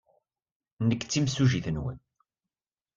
Nekk 0.87 1.01
d 1.03 1.09
timsujjit-nwen. 1.11 1.97